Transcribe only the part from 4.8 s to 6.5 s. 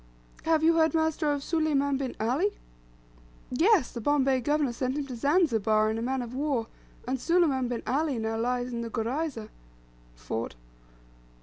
him to Zanzibar, in a man of